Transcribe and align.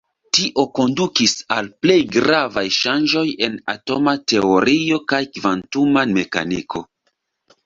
Tio 0.35 0.63
kondukis 0.77 1.35
al 1.55 1.67
plej 1.85 1.97
gravaj 2.15 2.63
ŝanĝoj 2.77 3.23
en 3.49 3.59
atoma 3.75 4.17
teorio 4.35 4.99
kaj 5.15 5.21
kvantuma 5.37 6.09
mekaniko. 6.17 6.85